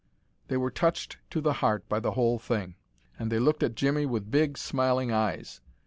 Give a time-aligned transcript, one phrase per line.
[0.47, 2.73] They were touched to the heart by the whole thing,
[3.19, 5.61] and they looked at Jimmie with big, smiling eyes.